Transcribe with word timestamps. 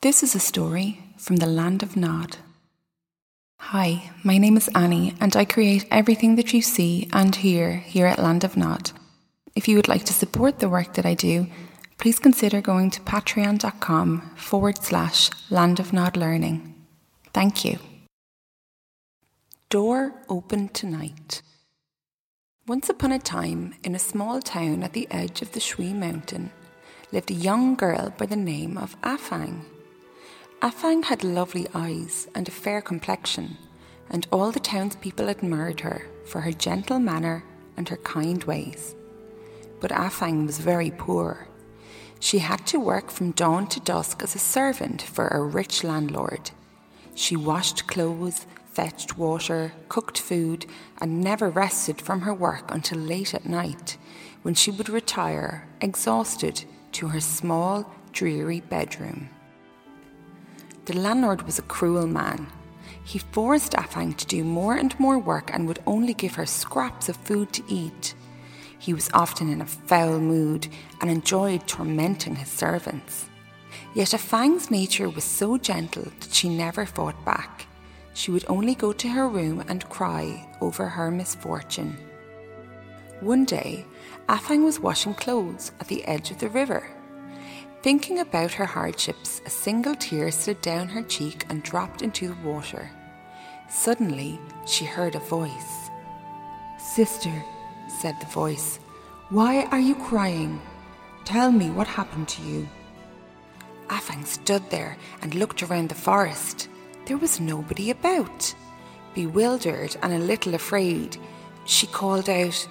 This 0.00 0.22
is 0.22 0.36
a 0.36 0.38
story 0.38 1.00
from 1.16 1.38
the 1.38 1.46
land 1.46 1.82
of 1.82 1.96
Nod. 1.96 2.36
Hi, 3.58 4.12
my 4.22 4.38
name 4.38 4.56
is 4.56 4.70
Annie, 4.72 5.14
and 5.20 5.34
I 5.34 5.44
create 5.44 5.88
everything 5.90 6.36
that 6.36 6.52
you 6.52 6.62
see 6.62 7.08
and 7.12 7.34
hear 7.34 7.78
here 7.78 8.06
at 8.06 8.20
Land 8.20 8.44
of 8.44 8.56
Nod. 8.56 8.92
If 9.56 9.66
you 9.66 9.74
would 9.74 9.88
like 9.88 10.04
to 10.04 10.12
support 10.12 10.60
the 10.60 10.68
work 10.68 10.94
that 10.94 11.04
I 11.04 11.14
do, 11.14 11.48
please 11.96 12.20
consider 12.20 12.60
going 12.60 12.92
to 12.92 13.00
patreon.com 13.00 14.34
forward 14.36 14.78
slash 14.78 15.30
land 15.50 15.80
of 15.80 15.92
nod 15.92 16.16
learning. 16.16 16.76
Thank 17.34 17.64
you. 17.64 17.80
Door 19.68 20.14
open 20.28 20.68
tonight. 20.68 21.42
Once 22.68 22.88
upon 22.88 23.10
a 23.10 23.18
time, 23.18 23.74
in 23.82 23.96
a 23.96 23.98
small 23.98 24.40
town 24.40 24.84
at 24.84 24.92
the 24.92 25.08
edge 25.10 25.42
of 25.42 25.50
the 25.50 25.60
Shui 25.60 25.92
Mountain, 25.92 26.52
lived 27.10 27.32
a 27.32 27.34
young 27.34 27.74
girl 27.74 28.14
by 28.16 28.26
the 28.26 28.36
name 28.36 28.78
of 28.78 28.94
Afang. 29.00 29.64
Afang 30.60 31.04
had 31.04 31.22
lovely 31.22 31.68
eyes 31.72 32.26
and 32.34 32.48
a 32.48 32.50
fair 32.50 32.80
complexion, 32.80 33.56
and 34.10 34.26
all 34.32 34.50
the 34.50 34.58
townspeople 34.58 35.28
admired 35.28 35.80
her 35.80 36.08
for 36.24 36.40
her 36.40 36.50
gentle 36.50 36.98
manner 36.98 37.44
and 37.76 37.88
her 37.88 37.96
kind 37.98 38.42
ways. 38.42 38.96
But 39.78 39.92
Afang 39.92 40.46
was 40.46 40.58
very 40.58 40.90
poor. 40.90 41.46
She 42.18 42.40
had 42.40 42.66
to 42.66 42.80
work 42.80 43.12
from 43.12 43.30
dawn 43.30 43.68
to 43.68 43.78
dusk 43.78 44.20
as 44.24 44.34
a 44.34 44.40
servant 44.40 45.00
for 45.00 45.28
a 45.28 45.40
rich 45.40 45.84
landlord. 45.84 46.50
She 47.14 47.36
washed 47.36 47.86
clothes, 47.86 48.44
fetched 48.72 49.16
water, 49.16 49.72
cooked 49.88 50.18
food, 50.18 50.66
and 51.00 51.20
never 51.20 51.48
rested 51.48 52.00
from 52.00 52.22
her 52.22 52.34
work 52.34 52.74
until 52.74 52.98
late 52.98 53.32
at 53.32 53.46
night, 53.46 53.96
when 54.42 54.54
she 54.54 54.72
would 54.72 54.88
retire, 54.88 55.68
exhausted, 55.80 56.64
to 56.92 57.08
her 57.08 57.20
small, 57.20 57.94
dreary 58.10 58.60
bedroom. 58.60 59.30
The 60.88 60.98
landlord 60.98 61.42
was 61.42 61.58
a 61.58 61.68
cruel 61.68 62.06
man. 62.06 62.46
He 63.04 63.18
forced 63.18 63.72
Afang 63.72 64.16
to 64.16 64.26
do 64.26 64.42
more 64.42 64.74
and 64.74 64.98
more 64.98 65.18
work 65.18 65.50
and 65.52 65.68
would 65.68 65.80
only 65.86 66.14
give 66.14 66.36
her 66.36 66.46
scraps 66.46 67.10
of 67.10 67.16
food 67.16 67.52
to 67.52 67.62
eat. 67.68 68.14
He 68.78 68.94
was 68.94 69.10
often 69.12 69.52
in 69.52 69.60
a 69.60 69.66
foul 69.66 70.18
mood 70.18 70.66
and 71.02 71.10
enjoyed 71.10 71.68
tormenting 71.68 72.36
his 72.36 72.48
servants. 72.48 73.28
Yet 73.92 74.14
Afang's 74.14 74.70
nature 74.70 75.10
was 75.10 75.24
so 75.24 75.58
gentle 75.58 76.04
that 76.20 76.32
she 76.32 76.48
never 76.48 76.86
fought 76.86 77.22
back. 77.22 77.66
She 78.14 78.30
would 78.30 78.46
only 78.48 78.74
go 78.74 78.94
to 78.94 79.08
her 79.08 79.28
room 79.28 79.62
and 79.68 79.86
cry 79.90 80.48
over 80.62 80.88
her 80.88 81.10
misfortune. 81.10 81.98
One 83.20 83.44
day, 83.44 83.84
Afang 84.26 84.64
was 84.64 84.80
washing 84.80 85.12
clothes 85.12 85.70
at 85.80 85.88
the 85.88 86.02
edge 86.04 86.30
of 86.30 86.38
the 86.38 86.48
river. 86.48 86.88
Thinking 87.80 88.18
about 88.18 88.52
her 88.52 88.66
hardships, 88.66 89.40
a 89.46 89.50
single 89.50 89.94
tear 89.94 90.32
slid 90.32 90.60
down 90.60 90.88
her 90.88 91.02
cheek 91.02 91.46
and 91.48 91.62
dropped 91.62 92.02
into 92.02 92.28
the 92.28 92.48
water. 92.48 92.90
Suddenly, 93.68 94.40
she 94.66 94.84
heard 94.84 95.14
a 95.14 95.20
voice. 95.20 95.88
Sister, 96.78 97.32
said 98.00 98.16
the 98.18 98.26
voice, 98.26 98.80
why 99.30 99.64
are 99.66 99.78
you 99.78 99.94
crying? 99.94 100.60
Tell 101.24 101.52
me 101.52 101.70
what 101.70 101.86
happened 101.86 102.28
to 102.28 102.42
you. 102.42 102.68
Afang 103.88 104.26
stood 104.26 104.68
there 104.70 104.96
and 105.22 105.34
looked 105.34 105.62
around 105.62 105.88
the 105.88 105.94
forest. 105.94 106.68
There 107.06 107.18
was 107.18 107.38
nobody 107.38 107.90
about. 107.90 108.54
Bewildered 109.14 109.96
and 110.02 110.12
a 110.12 110.18
little 110.18 110.54
afraid, 110.54 111.16
she 111.64 111.86
called 111.86 112.28
out, 112.28 112.66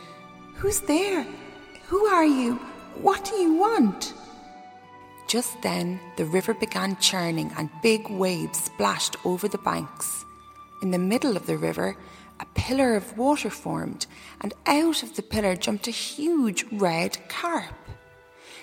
Who's 0.56 0.80
there? 0.82 1.26
Who 1.86 2.08
are 2.08 2.26
you? 2.26 2.56
What 3.02 3.24
do 3.24 3.36
you 3.36 3.54
want? 3.54 4.14
Just 5.28 5.62
then, 5.62 6.00
the 6.16 6.24
river 6.24 6.54
began 6.54 6.96
churning 6.98 7.52
and 7.58 7.70
big 7.84 8.10
waves 8.10 8.64
splashed 8.64 9.18
over 9.26 9.50
the 9.50 9.58
banks. 9.58 10.26
In 10.82 10.92
the 10.92 10.98
middle 10.98 11.36
of 11.36 11.48
the 11.48 11.58
river, 11.58 11.98
a 12.40 12.46
pillar 12.56 12.96
of 12.96 13.18
water 13.18 13.50
formed, 13.50 14.06
and 14.40 14.54
out 14.66 15.04
of 15.04 15.16
the 15.16 15.22
pillar 15.22 15.56
jumped 15.56 15.88
a 15.88 15.92
huge 15.92 16.66
red 16.72 17.18
carp. 17.28 17.76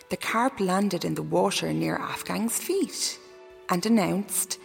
The 0.08 0.16
carp 0.16 0.58
landed 0.58 1.04
in 1.04 1.16
the 1.16 1.22
water 1.22 1.72
near 1.72 1.96
Afang's 1.96 2.58
feet 2.58 3.18
and 3.68 3.84
announced, 3.84 4.58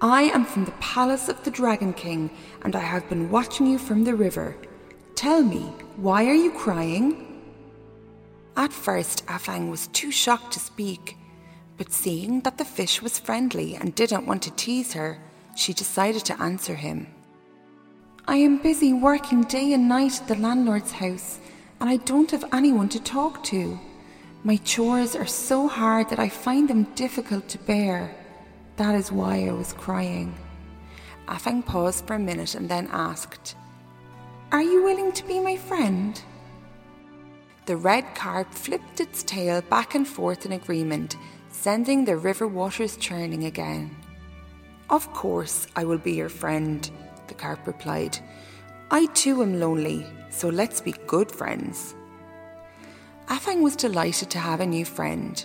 I 0.00 0.24
am 0.24 0.44
from 0.44 0.66
the 0.66 0.72
palace 0.72 1.28
of 1.28 1.42
the 1.42 1.50
Dragon 1.50 1.92
King, 1.94 2.30
and 2.62 2.76
I 2.76 2.80
have 2.80 3.08
been 3.08 3.30
watching 3.30 3.66
you 3.66 3.78
from 3.78 4.04
the 4.04 4.14
river. 4.14 4.54
Tell 5.14 5.42
me, 5.42 5.72
why 5.96 6.26
are 6.26 6.34
you 6.34 6.52
crying? 6.52 7.25
At 8.56 8.72
first, 8.72 9.26
Afang 9.26 9.70
was 9.70 9.88
too 9.88 10.10
shocked 10.10 10.52
to 10.54 10.60
speak, 10.60 11.18
but 11.76 11.92
seeing 11.92 12.40
that 12.40 12.56
the 12.56 12.64
fish 12.64 13.02
was 13.02 13.18
friendly 13.18 13.76
and 13.76 13.94
didn't 13.94 14.26
want 14.26 14.42
to 14.42 14.50
tease 14.50 14.94
her, 14.94 15.18
she 15.54 15.74
decided 15.74 16.24
to 16.24 16.42
answer 16.42 16.74
him. 16.74 17.06
I 18.26 18.36
am 18.36 18.62
busy 18.62 18.92
working 18.92 19.42
day 19.42 19.74
and 19.74 19.88
night 19.88 20.20
at 20.20 20.28
the 20.28 20.36
landlord's 20.36 20.92
house, 20.92 21.38
and 21.80 21.90
I 21.90 21.98
don't 21.98 22.30
have 22.30 22.52
anyone 22.52 22.88
to 22.90 23.00
talk 23.00 23.44
to. 23.44 23.78
My 24.42 24.56
chores 24.56 25.14
are 25.14 25.26
so 25.26 25.68
hard 25.68 26.08
that 26.08 26.18
I 26.18 26.28
find 26.28 26.68
them 26.68 26.84
difficult 26.94 27.48
to 27.48 27.58
bear. 27.58 28.14
That 28.76 28.94
is 28.94 29.12
why 29.12 29.46
I 29.46 29.52
was 29.52 29.74
crying. 29.74 30.34
Afang 31.28 31.64
paused 31.64 32.06
for 32.06 32.14
a 32.14 32.18
minute 32.18 32.54
and 32.54 32.68
then 32.68 32.88
asked, 32.90 33.54
Are 34.50 34.62
you 34.62 34.82
willing 34.82 35.12
to 35.12 35.26
be 35.26 35.40
my 35.40 35.56
friend? 35.56 36.20
The 37.66 37.76
red 37.76 38.14
carp 38.14 38.54
flipped 38.54 39.00
its 39.00 39.24
tail 39.24 39.60
back 39.60 39.96
and 39.96 40.06
forth 40.06 40.46
in 40.46 40.52
agreement, 40.52 41.16
sending 41.50 42.04
the 42.04 42.16
river 42.16 42.46
waters 42.46 42.96
churning 42.96 43.44
again. 43.44 43.90
Of 44.88 45.12
course, 45.12 45.66
I 45.74 45.84
will 45.84 45.98
be 45.98 46.12
your 46.12 46.28
friend, 46.28 46.88
the 47.26 47.34
carp 47.34 47.66
replied. 47.66 48.18
I 48.92 49.06
too 49.06 49.42
am 49.42 49.58
lonely, 49.58 50.06
so 50.30 50.48
let's 50.48 50.80
be 50.80 50.94
good 51.08 51.32
friends. 51.32 51.96
Afang 53.26 53.62
was 53.62 53.74
delighted 53.74 54.30
to 54.30 54.38
have 54.38 54.60
a 54.60 54.66
new 54.66 54.84
friend. 54.84 55.44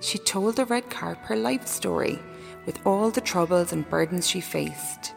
She 0.00 0.18
told 0.18 0.56
the 0.56 0.64
red 0.64 0.90
carp 0.90 1.18
her 1.18 1.36
life 1.36 1.68
story, 1.68 2.18
with 2.66 2.84
all 2.84 3.10
the 3.10 3.20
troubles 3.20 3.72
and 3.72 3.88
burdens 3.88 4.28
she 4.28 4.40
faced. 4.40 5.14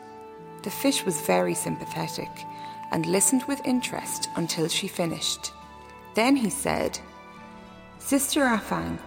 The 0.61 0.69
fish 0.69 1.03
was 1.03 1.19
very 1.21 1.55
sympathetic 1.55 2.29
and 2.91 3.07
listened 3.07 3.43
with 3.45 3.65
interest 3.65 4.29
until 4.35 4.67
she 4.67 4.87
finished. 4.87 5.51
Then 6.15 6.35
he 6.35 6.49
said, 6.49 6.99
Sister 7.97 8.41
Afang, 8.41 8.99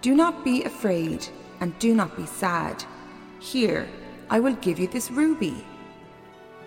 do 0.00 0.14
not 0.14 0.44
be 0.44 0.64
afraid 0.64 1.26
and 1.60 1.78
do 1.78 1.94
not 1.94 2.16
be 2.16 2.26
sad. 2.26 2.84
Here, 3.40 3.88
I 4.30 4.40
will 4.40 4.54
give 4.54 4.78
you 4.78 4.86
this 4.86 5.10
ruby. 5.10 5.66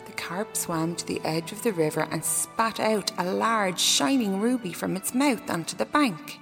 The 0.06 0.12
carp 0.13 0.56
swam 0.56 0.96
to 0.96 1.06
the 1.06 1.22
edge 1.24 1.52
of 1.52 1.63
the 1.63 1.74
river 1.74 2.08
and 2.12 2.24
spat 2.24 2.80
out 2.80 3.12
a 3.18 3.31
large, 3.31 3.80
shining 3.80 4.40
ruby 4.40 4.74
from 4.74 4.96
its 4.96 5.13
mouth 5.13 5.50
onto 5.50 5.75
the 5.75 5.85
bank. 5.85 6.40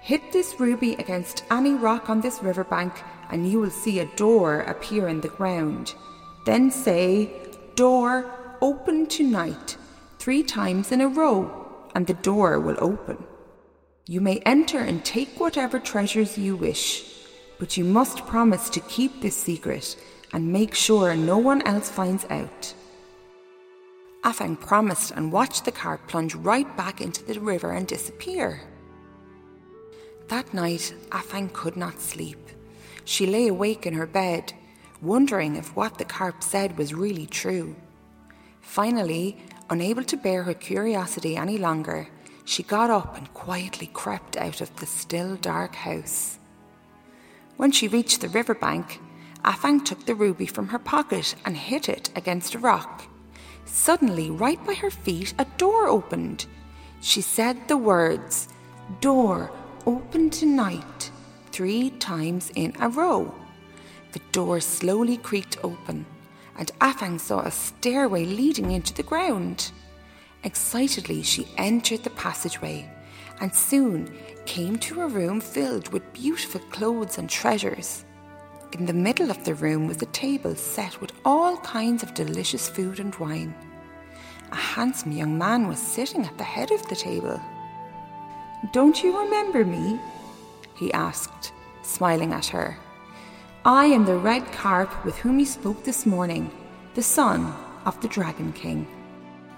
Hit 0.00 0.32
this 0.32 0.58
ruby 0.58 0.94
against 0.94 1.44
any 1.50 1.74
rock 1.74 2.08
on 2.08 2.20
this 2.20 2.42
riverbank, 2.42 2.92
and 3.30 3.50
you 3.50 3.60
will 3.60 3.70
see 3.70 3.98
a 3.98 4.16
door 4.16 4.60
appear 4.60 5.08
in 5.08 5.20
the 5.20 5.28
ground. 5.28 5.94
Then 6.44 6.70
say, 6.70 7.30
Door, 7.74 8.30
open 8.62 9.06
tonight, 9.06 9.76
three 10.18 10.42
times 10.42 10.92
in 10.92 11.00
a 11.00 11.08
row 11.08 11.65
and 11.96 12.06
the 12.06 12.22
door 12.28 12.60
will 12.60 12.76
open. 12.78 13.16
You 14.06 14.20
may 14.20 14.38
enter 14.44 14.80
and 14.80 15.02
take 15.02 15.40
whatever 15.40 15.78
treasures 15.80 16.36
you 16.36 16.54
wish, 16.54 16.86
but 17.58 17.78
you 17.78 17.84
must 17.84 18.26
promise 18.26 18.68
to 18.70 18.80
keep 18.80 19.22
this 19.22 19.34
secret 19.34 19.96
and 20.34 20.52
make 20.52 20.74
sure 20.74 21.16
no 21.16 21.38
one 21.38 21.62
else 21.62 21.88
finds 21.88 22.26
out. 22.28 22.74
Afang 24.24 24.60
promised 24.60 25.12
and 25.12 25.32
watched 25.32 25.64
the 25.64 25.72
carp 25.72 26.06
plunge 26.06 26.34
right 26.34 26.70
back 26.76 27.00
into 27.00 27.24
the 27.24 27.40
river 27.40 27.72
and 27.72 27.86
disappear. 27.86 28.60
That 30.28 30.52
night, 30.52 30.92
Afang 31.12 31.50
could 31.54 31.78
not 31.78 31.98
sleep. 31.98 32.50
She 33.06 33.24
lay 33.26 33.46
awake 33.48 33.86
in 33.86 33.94
her 33.94 34.06
bed, 34.06 34.52
wondering 35.00 35.56
if 35.56 35.74
what 35.74 35.96
the 35.96 36.04
carp 36.04 36.42
said 36.42 36.76
was 36.76 36.92
really 36.92 37.26
true. 37.26 37.74
Finally, 38.60 39.38
Unable 39.68 40.04
to 40.04 40.16
bear 40.16 40.44
her 40.44 40.54
curiosity 40.54 41.36
any 41.36 41.58
longer, 41.58 42.06
she 42.44 42.62
got 42.62 42.88
up 42.88 43.16
and 43.16 43.34
quietly 43.34 43.88
crept 43.92 44.36
out 44.36 44.60
of 44.60 44.74
the 44.76 44.86
still 44.86 45.34
dark 45.34 45.74
house. 45.74 46.38
When 47.56 47.72
she 47.72 47.88
reached 47.88 48.20
the 48.20 48.28
river 48.28 48.54
bank, 48.54 49.00
Afang 49.44 49.84
took 49.84 50.06
the 50.06 50.14
ruby 50.14 50.46
from 50.46 50.68
her 50.68 50.78
pocket 50.78 51.34
and 51.44 51.56
hit 51.56 51.88
it 51.88 52.10
against 52.14 52.54
a 52.54 52.60
rock. 52.60 53.06
Suddenly, 53.64 54.30
right 54.30 54.64
by 54.64 54.74
her 54.74 54.90
feet, 54.90 55.34
a 55.36 55.46
door 55.58 55.88
opened. 55.88 56.46
She 57.00 57.20
said 57.20 57.66
the 57.66 57.76
words, 57.76 58.48
Door, 59.00 59.50
open 59.84 60.30
tonight, 60.30 61.10
three 61.50 61.90
times 61.90 62.52
in 62.54 62.72
a 62.78 62.88
row. 62.88 63.34
The 64.12 64.20
door 64.30 64.60
slowly 64.60 65.16
creaked 65.16 65.58
open 65.64 66.06
and 66.58 66.70
Afang 66.80 67.20
saw 67.20 67.40
a 67.40 67.50
stairway 67.50 68.24
leading 68.24 68.70
into 68.70 68.94
the 68.94 69.02
ground. 69.02 69.70
Excitedly, 70.44 71.22
she 71.22 71.48
entered 71.56 72.02
the 72.02 72.10
passageway 72.10 72.88
and 73.40 73.54
soon 73.54 74.16
came 74.46 74.76
to 74.78 75.02
a 75.02 75.08
room 75.08 75.40
filled 75.40 75.92
with 75.92 76.12
beautiful 76.12 76.60
clothes 76.70 77.18
and 77.18 77.28
treasures. 77.28 78.04
In 78.72 78.86
the 78.86 78.92
middle 78.92 79.30
of 79.30 79.44
the 79.44 79.54
room 79.54 79.86
was 79.86 80.02
a 80.02 80.06
table 80.06 80.54
set 80.54 81.00
with 81.00 81.12
all 81.24 81.56
kinds 81.58 82.02
of 82.02 82.14
delicious 82.14 82.68
food 82.68 83.00
and 83.00 83.14
wine. 83.16 83.54
A 84.52 84.56
handsome 84.56 85.12
young 85.12 85.36
man 85.36 85.68
was 85.68 85.78
sitting 85.78 86.24
at 86.24 86.36
the 86.38 86.44
head 86.44 86.70
of 86.70 86.86
the 86.88 86.96
table. 86.96 87.40
Don't 88.72 89.02
you 89.02 89.18
remember 89.18 89.64
me? 89.64 90.00
he 90.74 90.92
asked, 90.92 91.52
smiling 91.82 92.32
at 92.32 92.46
her. 92.46 92.78
I 93.66 93.86
am 93.86 94.04
the 94.04 94.16
red 94.16 94.52
carp 94.52 95.04
with 95.04 95.16
whom 95.16 95.40
you 95.40 95.44
spoke 95.44 95.82
this 95.82 96.06
morning, 96.06 96.52
the 96.94 97.02
son 97.02 97.52
of 97.84 98.00
the 98.00 98.06
Dragon 98.06 98.52
King. 98.52 98.86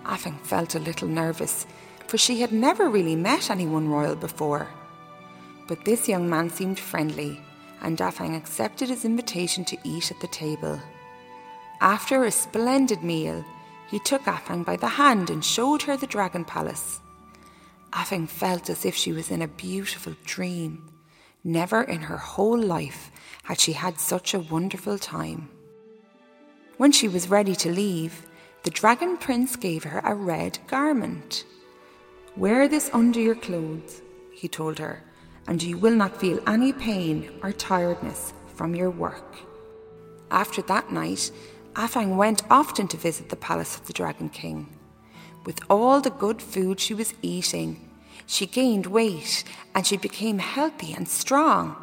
Afang 0.06 0.40
felt 0.40 0.74
a 0.74 0.78
little 0.78 1.08
nervous, 1.08 1.66
for 2.06 2.16
she 2.16 2.40
had 2.40 2.50
never 2.50 2.88
really 2.88 3.14
met 3.14 3.50
anyone 3.50 3.86
royal 3.86 4.16
before. 4.16 4.66
But 5.66 5.84
this 5.84 6.08
young 6.08 6.26
man 6.26 6.48
seemed 6.48 6.78
friendly, 6.78 7.38
and 7.82 7.98
Afang 7.98 8.34
accepted 8.34 8.88
his 8.88 9.04
invitation 9.04 9.62
to 9.66 9.76
eat 9.84 10.10
at 10.10 10.20
the 10.20 10.28
table. 10.28 10.80
After 11.82 12.24
a 12.24 12.30
splendid 12.30 13.02
meal, 13.02 13.44
he 13.90 13.98
took 13.98 14.22
Afang 14.22 14.64
by 14.64 14.76
the 14.76 14.88
hand 14.88 15.28
and 15.28 15.44
showed 15.44 15.82
her 15.82 15.98
the 15.98 16.06
Dragon 16.06 16.46
Palace. 16.46 17.00
Afang 17.92 18.26
felt 18.26 18.70
as 18.70 18.86
if 18.86 18.94
she 18.94 19.12
was 19.12 19.30
in 19.30 19.42
a 19.42 19.48
beautiful 19.48 20.14
dream. 20.24 20.82
Never 21.44 21.82
in 21.82 22.02
her 22.02 22.16
whole 22.16 22.58
life 22.58 23.10
had 23.44 23.60
she 23.60 23.72
had 23.72 24.00
such 24.00 24.34
a 24.34 24.40
wonderful 24.40 24.98
time. 24.98 25.48
When 26.76 26.92
she 26.92 27.08
was 27.08 27.30
ready 27.30 27.54
to 27.56 27.70
leave, 27.70 28.26
the 28.64 28.70
Dragon 28.70 29.16
Prince 29.16 29.56
gave 29.56 29.84
her 29.84 30.00
a 30.04 30.14
red 30.14 30.58
garment. 30.66 31.44
Wear 32.36 32.68
this 32.68 32.90
under 32.92 33.20
your 33.20 33.34
clothes, 33.34 34.02
he 34.32 34.48
told 34.48 34.78
her, 34.78 35.02
and 35.46 35.62
you 35.62 35.78
will 35.78 35.94
not 35.94 36.20
feel 36.20 36.40
any 36.46 36.72
pain 36.72 37.30
or 37.42 37.52
tiredness 37.52 38.32
from 38.54 38.74
your 38.74 38.90
work. 38.90 39.36
After 40.30 40.60
that 40.62 40.92
night, 40.92 41.30
Afang 41.74 42.16
went 42.16 42.42
often 42.50 42.88
to 42.88 42.96
visit 42.96 43.28
the 43.28 43.36
palace 43.36 43.76
of 43.76 43.86
the 43.86 43.92
Dragon 43.92 44.28
King. 44.28 44.68
With 45.46 45.60
all 45.70 46.00
the 46.00 46.10
good 46.10 46.42
food 46.42 46.80
she 46.80 46.94
was 46.94 47.14
eating, 47.22 47.87
she 48.28 48.44
gained 48.44 48.86
weight 48.86 49.42
and 49.74 49.86
she 49.86 49.96
became 49.96 50.38
healthy 50.38 50.92
and 50.92 51.08
strong. 51.08 51.74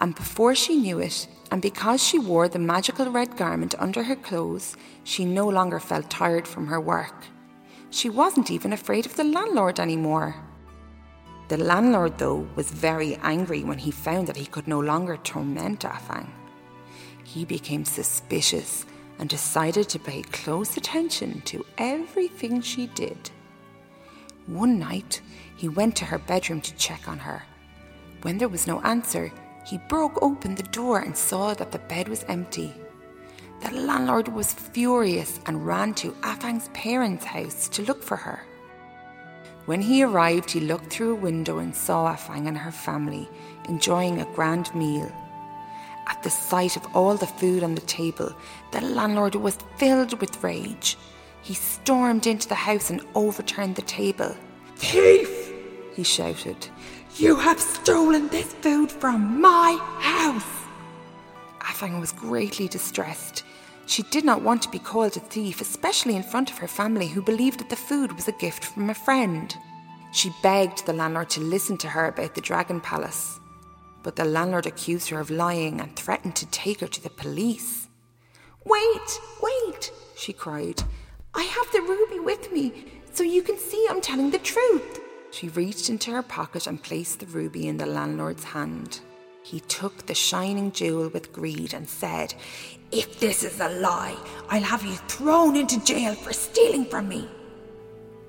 And 0.00 0.14
before 0.14 0.54
she 0.54 0.74
knew 0.74 0.98
it, 0.98 1.28
and 1.50 1.60
because 1.60 2.02
she 2.02 2.18
wore 2.18 2.48
the 2.48 2.58
magical 2.58 3.10
red 3.10 3.36
garment 3.36 3.74
under 3.78 4.02
her 4.04 4.16
clothes, 4.16 4.74
she 5.04 5.24
no 5.24 5.46
longer 5.46 5.78
felt 5.78 6.10
tired 6.10 6.48
from 6.48 6.66
her 6.66 6.80
work. 6.80 7.14
She 7.90 8.08
wasn't 8.08 8.50
even 8.50 8.72
afraid 8.72 9.04
of 9.06 9.16
the 9.16 9.24
landlord 9.24 9.78
anymore. 9.78 10.34
The 11.48 11.58
landlord, 11.58 12.18
though, 12.18 12.48
was 12.56 12.70
very 12.70 13.16
angry 13.16 13.62
when 13.62 13.78
he 13.78 13.90
found 13.90 14.26
that 14.28 14.36
he 14.36 14.46
could 14.46 14.66
no 14.66 14.80
longer 14.80 15.18
torment 15.18 15.84
ah 15.84 15.92
Afang. 15.92 16.28
He 17.22 17.44
became 17.44 17.84
suspicious 17.84 18.86
and 19.18 19.28
decided 19.28 19.88
to 19.90 19.98
pay 19.98 20.22
close 20.22 20.76
attention 20.76 21.42
to 21.42 21.66
everything 21.78 22.62
she 22.62 22.86
did. 22.88 23.30
One 24.46 24.78
night, 24.78 25.20
he 25.56 25.68
went 25.68 25.96
to 25.96 26.04
her 26.04 26.18
bedroom 26.18 26.60
to 26.60 26.76
check 26.76 27.08
on 27.08 27.18
her. 27.18 27.42
When 28.22 28.38
there 28.38 28.48
was 28.48 28.66
no 28.66 28.80
answer, 28.82 29.32
he 29.66 29.78
broke 29.88 30.22
open 30.22 30.54
the 30.54 30.62
door 30.62 31.00
and 31.00 31.16
saw 31.16 31.54
that 31.54 31.72
the 31.72 31.80
bed 31.80 32.08
was 32.08 32.24
empty. 32.28 32.72
The 33.62 33.72
landlord 33.72 34.28
was 34.28 34.54
furious 34.54 35.40
and 35.46 35.66
ran 35.66 35.94
to 35.94 36.12
Afang's 36.22 36.68
parents' 36.74 37.24
house 37.24 37.68
to 37.70 37.82
look 37.82 38.02
for 38.02 38.16
her. 38.16 38.40
When 39.64 39.80
he 39.80 40.04
arrived, 40.04 40.52
he 40.52 40.60
looked 40.60 40.92
through 40.92 41.12
a 41.12 41.20
window 41.20 41.58
and 41.58 41.74
saw 41.74 42.14
Afang 42.14 42.46
and 42.46 42.56
her 42.56 42.70
family 42.70 43.28
enjoying 43.68 44.20
a 44.20 44.32
grand 44.34 44.72
meal. 44.76 45.10
At 46.06 46.22
the 46.22 46.30
sight 46.30 46.76
of 46.76 46.86
all 46.94 47.16
the 47.16 47.26
food 47.26 47.64
on 47.64 47.74
the 47.74 47.80
table, 47.80 48.32
the 48.70 48.80
landlord 48.80 49.34
was 49.34 49.58
filled 49.76 50.20
with 50.20 50.44
rage. 50.44 50.96
He 51.46 51.54
stormed 51.54 52.26
into 52.26 52.48
the 52.48 52.54
house 52.54 52.90
and 52.90 53.00
overturned 53.14 53.76
the 53.76 53.82
table. 53.82 54.36
Thief! 54.76 55.52
he 55.94 56.02
shouted. 56.02 56.68
You 57.16 57.36
have 57.36 57.60
stolen 57.60 58.28
this 58.28 58.52
food 58.52 58.90
from 58.90 59.40
my 59.40 59.78
house! 60.00 60.42
Afang 61.60 62.00
was 62.00 62.12
greatly 62.12 62.68
distressed. 62.68 63.44
She 63.86 64.02
did 64.04 64.24
not 64.24 64.42
want 64.42 64.62
to 64.62 64.70
be 64.70 64.80
called 64.80 65.16
a 65.16 65.20
thief, 65.20 65.60
especially 65.60 66.16
in 66.16 66.22
front 66.22 66.50
of 66.50 66.58
her 66.58 66.68
family 66.68 67.06
who 67.06 67.22
believed 67.22 67.60
that 67.60 67.70
the 67.70 67.76
food 67.76 68.12
was 68.12 68.26
a 68.26 68.32
gift 68.32 68.64
from 68.64 68.90
a 68.90 68.94
friend. 68.94 69.56
She 70.12 70.32
begged 70.42 70.84
the 70.84 70.92
landlord 70.92 71.30
to 71.30 71.40
listen 71.40 71.76
to 71.78 71.88
her 71.88 72.08
about 72.08 72.34
the 72.34 72.40
Dragon 72.40 72.80
Palace 72.80 73.38
but 74.06 74.14
the 74.14 74.24
landlord 74.24 74.66
accused 74.66 75.08
her 75.08 75.18
of 75.18 75.30
lying 75.30 75.80
and 75.80 75.96
threatened 75.96 76.36
to 76.36 76.46
take 76.46 76.78
her 76.78 76.86
to 76.86 77.02
the 77.02 77.10
police. 77.10 77.88
Wait, 78.64 79.20
wait, 79.42 79.90
she 80.14 80.32
cried. 80.32 80.80
I 81.36 81.42
have 81.42 81.70
the 81.70 81.82
ruby 81.82 82.18
with 82.18 82.50
me, 82.50 82.72
so 83.12 83.22
you 83.22 83.42
can 83.42 83.58
see 83.58 83.86
I'm 83.90 84.00
telling 84.00 84.30
the 84.30 84.38
truth. 84.38 85.00
She 85.30 85.48
reached 85.48 85.90
into 85.90 86.10
her 86.12 86.22
pocket 86.22 86.66
and 86.66 86.82
placed 86.82 87.20
the 87.20 87.26
ruby 87.26 87.68
in 87.68 87.76
the 87.76 87.84
landlord's 87.84 88.44
hand. 88.44 89.00
He 89.42 89.60
took 89.60 90.06
the 90.06 90.14
shining 90.14 90.72
jewel 90.72 91.08
with 91.08 91.32
greed 91.32 91.74
and 91.74 91.86
said, 91.86 92.34
If 92.90 93.20
this 93.20 93.44
is 93.44 93.60
a 93.60 93.68
lie, 93.68 94.16
I'll 94.48 94.62
have 94.62 94.84
you 94.84 94.96
thrown 94.96 95.56
into 95.56 95.84
jail 95.84 96.14
for 96.14 96.32
stealing 96.32 96.86
from 96.86 97.08
me. 97.08 97.28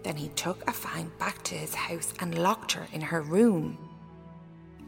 Then 0.03 0.17
he 0.17 0.27
took 0.29 0.65
Afang 0.65 1.09
back 1.17 1.41
to 1.45 1.55
his 1.55 1.73
house 1.73 2.13
and 2.19 2.37
locked 2.37 2.73
her 2.73 2.87
in 2.91 3.01
her 3.01 3.21
room. 3.21 3.77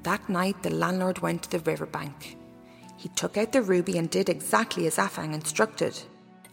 That 0.04 0.27
night, 0.30 0.62
the 0.62 0.69
landlord 0.69 1.19
went 1.19 1.44
to 1.44 1.51
the 1.51 1.60
riverbank. 1.60 2.38
He 2.98 3.10
took 3.10 3.38
out 3.38 3.54
the 3.54 3.62
ruby 3.62 3.98
and 3.98 4.10
did 4.10 4.27
exactly 4.27 4.88
as 4.88 4.98
Afang 4.98 5.33
instructed. 5.33 5.98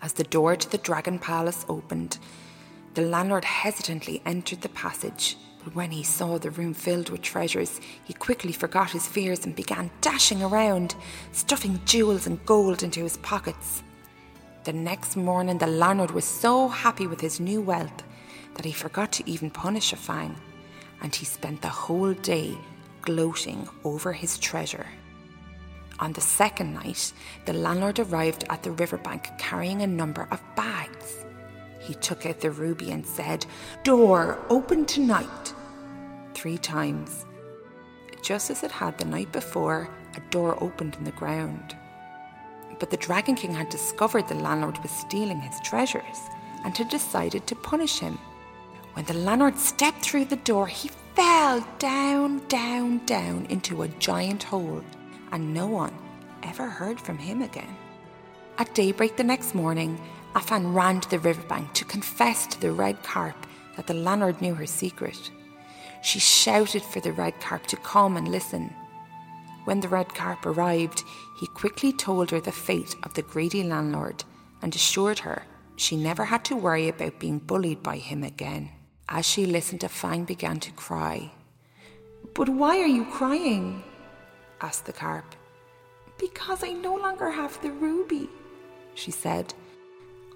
As 0.03 0.13
the 0.13 0.25
door 0.25 0.57
to 0.57 0.71
the 0.71 0.79
Dragon 0.79 1.19
Palace 1.19 1.65
opened, 1.69 2.19
the 2.95 3.03
landlord 3.03 3.45
hesitantly 3.45 4.23
entered 4.25 4.61
the 4.61 4.69
passage. 4.69 5.37
But 5.65 5.75
when 5.75 5.91
he 5.91 6.05
saw 6.05 6.39
the 6.39 6.51
room 6.51 6.75
filled 6.75 7.11
with 7.11 7.23
treasures, 7.23 7.81
he 8.05 8.13
quickly 8.13 8.53
forgot 8.53 8.93
his 8.93 9.09
fears 9.09 9.45
and 9.45 9.57
began 9.57 9.91
dashing 10.01 10.43
around, 10.43 10.95
stuffing 11.33 11.81
jewels 11.85 12.27
and 12.27 12.45
gold 12.47 12.83
into 12.83 13.03
his 13.03 13.17
pockets. 13.17 13.83
The 14.65 14.73
next 14.73 15.17
morning, 15.17 15.59
the 15.59 15.67
landlord 15.67 16.13
was 16.13 16.25
so 16.25 16.69
happy 16.69 17.07
with 17.07 17.21
his 17.21 17.41
new 17.41 17.61
wealth 17.61 18.03
that 18.55 18.65
he 18.65 18.73
forgot 18.73 19.13
to 19.13 19.29
even 19.29 19.51
punish 19.51 19.93
Afang, 19.93 20.37
and 21.03 21.15
he 21.15 21.25
spent 21.25 21.63
the 21.63 21.69
whole 21.69 22.13
day 22.15 22.57
gloating 23.03 23.69
over 23.85 24.13
his 24.13 24.39
treasure. 24.39 24.87
On 25.99 26.13
the 26.13 26.21
second 26.21 26.75
night, 26.75 27.13
the 27.47 27.55
landlord 27.55 27.99
arrived 27.99 28.45
at 28.51 28.63
the 28.63 28.71
riverbank 28.73 29.31
carrying 29.39 29.83
a 29.83 29.87
number 29.87 30.29
of 30.31 30.43
bags. 30.55 31.25
He 31.81 31.95
took 31.95 32.27
out 32.27 32.41
the 32.41 32.51
ruby 32.51 32.91
and 32.91 33.07
said, 33.07 33.47
Door, 33.83 34.39
open 34.51 34.85
tonight. 34.85 35.55
Three 36.35 36.59
times. 36.59 37.25
Just 38.23 38.51
as 38.51 38.63
it 38.63 38.73
had 38.73 38.99
the 38.99 39.05
night 39.05 39.33
before, 39.33 39.89
a 40.17 40.21
door 40.31 40.63
opened 40.63 40.97
in 40.97 41.05
the 41.05 41.13
ground. 41.13 41.77
But 42.79 42.91
the 42.91 42.97
Dragon 42.99 43.35
King 43.35 43.55
had 43.55 43.69
discovered 43.71 44.29
the 44.29 44.35
landlord 44.35 44.79
was 44.83 44.91
stealing 44.91 45.41
his 45.41 45.61
treasures 45.61 46.19
and 46.65 46.77
had 46.77 46.89
decided 46.89 47.47
to 47.47 47.55
punish 47.55 48.01
him. 48.01 48.19
When 48.93 49.07
the 49.07 49.15
landlord 49.15 49.59
stepped 49.59 50.03
through 50.05 50.27
the 50.27 50.37
door, 50.37 50.67
he 50.67 50.91
fell 51.15 51.67
down, 51.79 52.47
down, 52.49 53.05
down 53.07 53.47
into 53.47 53.83
a 53.83 53.89
giant 53.89 54.43
hole, 54.43 54.83
and 55.33 55.53
no 55.53 55.67
one 55.67 55.95
ever 56.43 56.69
heard 56.69 57.01
from 57.01 57.19
him 57.19 57.43
again. 57.43 57.77
At 58.59 58.75
daybreak 58.75 59.17
the 59.17 59.25
next 59.25 59.55
morning, 59.55 60.01
Afang 60.35 60.75
ran 60.75 61.01
to 61.01 61.11
the 61.11 61.19
riverbank 61.19 61.73
to 61.75 61.85
confess 61.85 62.47
to 62.47 62.61
the 62.61 62.73
red 62.73 63.03
carp 63.03 63.47
that 63.77 63.87
the 63.87 63.95
landlord 63.95 64.41
knew 64.41 64.55
her 64.55 64.67
secret. 64.67 65.31
She 66.03 66.19
shouted 66.19 66.83
for 66.83 67.01
the 67.01 67.13
red 67.13 67.41
carp 67.41 67.67
to 67.69 67.77
come 67.77 68.17
and 68.17 68.29
listen. 68.29 68.73
When 69.65 69.81
the 69.81 69.89
red 69.89 70.15
carp 70.15 70.47
arrived, 70.47 71.03
he 71.41 71.47
quickly 71.49 71.93
told 71.93 72.31
her 72.31 72.41
the 72.41 72.53
fate 72.53 72.95
of 73.03 73.15
the 73.15 73.23
greedy 73.23 73.63
landlord 73.63 74.25
and 74.63 74.75
assured 74.75 75.21
her 75.21 75.43
she 75.77 75.97
never 75.97 76.25
had 76.25 76.45
to 76.47 76.57
worry 76.57 76.89
about 76.89 77.19
being 77.19 77.39
bullied 77.39 77.83
by 77.83 77.99
him 77.99 78.23
again. 78.23 78.71
As 79.09 79.27
she 79.27 79.45
listened, 79.45 79.81
Afang 79.81 80.27
began 80.27 80.59
to 80.61 80.73
cry. 80.73 81.33
But 82.35 82.49
why 82.49 82.81
are 82.81 82.87
you 82.87 83.05
crying? 83.05 83.85
Asked 84.61 84.87
the 84.87 84.93
carp. 84.93 85.35
Because 86.19 86.65
I 86.65 86.73
no 86.73 86.95
longer 86.95 87.31
have 87.31 87.61
the 87.61 87.71
ruby, 87.71 88.29
she 88.95 89.11
said. 89.11 89.53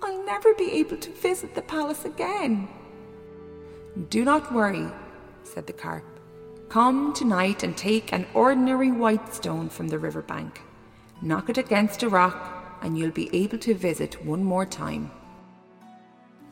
I'll 0.03 0.25
never 0.25 0.55
be 0.55 0.73
able 0.73 0.97
to 0.99 1.11
visit 1.11 1.55
the 1.55 1.63
palace 1.63 2.05
again. 2.05 2.69
Do 4.09 4.25
not 4.25 4.53
worry, 4.53 4.89
said 5.43 5.67
the 5.67 5.73
carp. 5.73 6.05
Come 6.69 7.13
tonight 7.13 7.63
and 7.63 7.77
take 7.77 8.13
an 8.13 8.27
ordinary 8.35 8.93
white 8.93 9.35
stone 9.35 9.69
from 9.69 9.89
the 9.89 9.99
river 9.99 10.23
bank. 10.23 10.61
Knock 11.23 11.49
it 11.51 11.59
against 11.59 12.03
a 12.03 12.09
rock, 12.09 12.79
and 12.83 12.97
you'll 12.97 13.11
be 13.11 13.29
able 13.35 13.59
to 13.59 13.75
visit 13.75 14.25
one 14.25 14.45
more 14.45 14.67
time. 14.67 15.11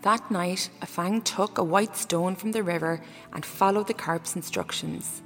That 0.03 0.31
night, 0.31 0.71
Afang 0.81 1.23
took 1.23 1.59
a 1.59 1.65
white 1.65 1.97
stone 1.97 2.35
from 2.37 2.53
the 2.53 2.63
river 2.63 3.01
and 3.33 3.45
followed 3.45 3.89
the 3.89 3.95
carp's 3.95 4.37
instructions. 4.37 5.23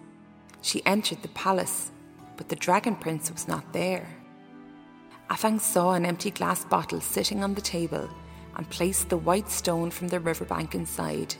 She 0.60 0.84
entered 0.84 1.22
the 1.22 1.28
palace, 1.28 1.91
but 2.36 2.48
the 2.48 2.56
dragon 2.56 2.96
prince 2.96 3.30
was 3.30 3.48
not 3.48 3.72
there. 3.72 4.06
Afang 5.30 5.60
saw 5.60 5.92
an 5.92 6.04
empty 6.04 6.30
glass 6.30 6.64
bottle 6.64 7.00
sitting 7.00 7.42
on 7.42 7.54
the 7.54 7.60
table 7.60 8.08
and 8.56 8.68
placed 8.68 9.08
the 9.08 9.16
white 9.16 9.48
stone 9.48 9.90
from 9.90 10.08
the 10.08 10.20
riverbank 10.20 10.74
inside. 10.74 11.34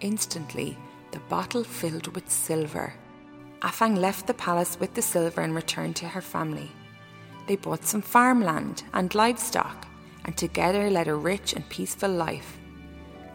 Instantly, 0.00 0.76
the 1.12 1.20
bottle 1.28 1.64
filled 1.64 2.14
with 2.14 2.30
silver. 2.30 2.92
Afang 3.62 3.96
left 3.96 4.26
the 4.26 4.34
palace 4.34 4.78
with 4.80 4.94
the 4.94 5.02
silver 5.02 5.40
and 5.40 5.54
returned 5.54 5.96
to 5.96 6.08
her 6.08 6.20
family. 6.20 6.70
They 7.46 7.56
bought 7.56 7.84
some 7.84 8.02
farmland 8.02 8.82
and 8.92 9.14
livestock 9.14 9.86
and 10.24 10.36
together 10.36 10.90
led 10.90 11.08
a 11.08 11.14
rich 11.14 11.54
and 11.54 11.68
peaceful 11.68 12.10
life. 12.10 12.58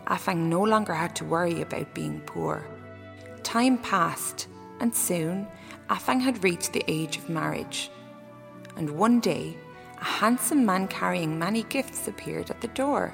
Afang 0.07 0.49
no 0.49 0.61
longer 0.61 0.93
had 0.93 1.15
to 1.15 1.25
worry 1.25 1.61
about 1.61 1.95
being 1.95 2.21
poor. 2.21 2.67
Time 3.41 3.77
passed, 3.77 4.47
and 4.79 4.93
soon 4.93 5.47
Afang 5.89 6.21
had 6.21 6.43
reached 6.43 6.73
the 6.73 6.83
age 6.87 7.17
of 7.17 7.29
marriage. 7.29 7.89
And 8.75 8.89
one 8.91 9.19
day, 9.19 9.55
a 9.99 10.03
handsome 10.03 10.65
man 10.65 10.87
carrying 10.87 11.37
many 11.37 11.63
gifts 11.63 12.07
appeared 12.07 12.49
at 12.49 12.61
the 12.61 12.67
door. 12.69 13.13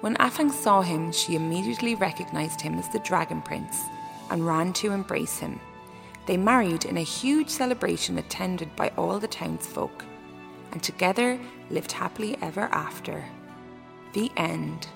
When 0.00 0.16
Afang 0.16 0.52
saw 0.52 0.82
him, 0.82 1.10
she 1.12 1.36
immediately 1.36 1.94
recognized 1.94 2.60
him 2.60 2.74
as 2.78 2.88
the 2.90 2.98
Dragon 3.00 3.42
Prince 3.42 3.80
and 4.30 4.46
ran 4.46 4.72
to 4.74 4.92
embrace 4.92 5.38
him. 5.38 5.58
They 6.26 6.36
married 6.36 6.84
in 6.84 6.96
a 6.96 7.02
huge 7.02 7.48
celebration 7.48 8.18
attended 8.18 8.74
by 8.76 8.90
all 8.96 9.18
the 9.18 9.28
townsfolk, 9.28 10.04
and 10.72 10.82
together 10.82 11.38
lived 11.70 11.92
happily 11.92 12.36
ever 12.42 12.68
after. 12.72 13.24
The 14.12 14.30
end. 14.36 14.88